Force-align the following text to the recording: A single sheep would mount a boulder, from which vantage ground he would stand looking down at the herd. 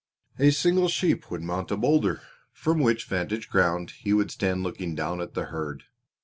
A 0.39 0.49
single 0.49 0.87
sheep 0.87 1.29
would 1.29 1.43
mount 1.43 1.69
a 1.69 1.77
boulder, 1.77 2.23
from 2.51 2.79
which 2.79 3.05
vantage 3.05 3.49
ground 3.51 3.91
he 3.99 4.13
would 4.13 4.31
stand 4.31 4.63
looking 4.63 4.95
down 4.95 5.21
at 5.21 5.35
the 5.35 5.45
herd. 5.53 5.83